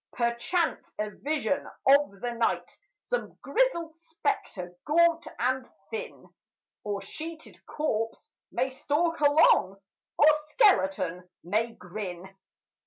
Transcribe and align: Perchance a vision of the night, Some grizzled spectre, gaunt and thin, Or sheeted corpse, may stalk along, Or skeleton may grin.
Perchance 0.13 0.91
a 0.97 1.11
vision 1.11 1.67
of 1.87 2.21
the 2.21 2.33
night, 2.33 2.75
Some 3.03 3.37
grizzled 3.43 3.93
spectre, 3.93 4.73
gaunt 4.83 5.27
and 5.37 5.69
thin, 5.91 6.25
Or 6.83 7.03
sheeted 7.03 7.63
corpse, 7.67 8.33
may 8.51 8.71
stalk 8.71 9.19
along, 9.19 9.79
Or 10.17 10.27
skeleton 10.47 11.29
may 11.43 11.73
grin. 11.75 12.35